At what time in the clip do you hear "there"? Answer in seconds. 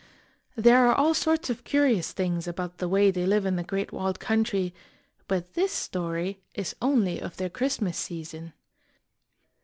0.55-0.87